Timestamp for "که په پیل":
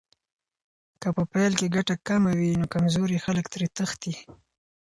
1.01-1.53